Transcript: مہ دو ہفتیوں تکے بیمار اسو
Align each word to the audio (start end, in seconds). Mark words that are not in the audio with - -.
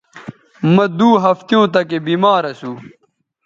مہ 0.73 0.85
دو 0.97 1.09
ہفتیوں 1.23 1.65
تکے 1.73 1.97
بیمار 2.07 2.43
اسو 2.51 2.71